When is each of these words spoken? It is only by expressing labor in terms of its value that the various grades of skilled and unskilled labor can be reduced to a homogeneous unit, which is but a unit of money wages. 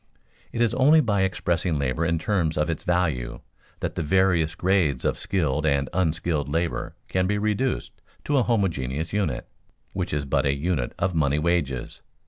It 0.51 0.61
is 0.61 0.73
only 0.73 0.99
by 0.99 1.21
expressing 1.21 1.77
labor 1.77 2.03
in 2.03 2.17
terms 2.17 2.57
of 2.57 2.71
its 2.71 2.83
value 2.83 3.41
that 3.81 3.93
the 3.93 4.01
various 4.01 4.55
grades 4.55 5.05
of 5.05 5.19
skilled 5.19 5.63
and 5.63 5.89
unskilled 5.93 6.49
labor 6.49 6.95
can 7.07 7.27
be 7.27 7.37
reduced 7.37 8.01
to 8.23 8.39
a 8.39 8.43
homogeneous 8.43 9.13
unit, 9.13 9.47
which 9.93 10.11
is 10.11 10.25
but 10.25 10.47
a 10.47 10.55
unit 10.55 10.95
of 10.97 11.13
money 11.13 11.37
wages. 11.37 12.01